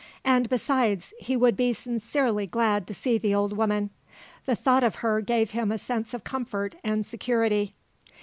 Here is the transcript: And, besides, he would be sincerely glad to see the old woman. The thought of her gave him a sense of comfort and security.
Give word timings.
And, 0.25 0.49
besides, 0.49 1.13
he 1.19 1.37
would 1.37 1.55
be 1.55 1.73
sincerely 1.73 2.47
glad 2.47 2.87
to 2.87 2.93
see 2.95 3.19
the 3.19 3.35
old 3.35 3.55
woman. 3.55 3.91
The 4.45 4.55
thought 4.55 4.83
of 4.83 4.95
her 5.05 5.21
gave 5.21 5.51
him 5.51 5.71
a 5.71 5.77
sense 5.77 6.15
of 6.15 6.23
comfort 6.23 6.73
and 6.83 7.05
security. 7.05 7.75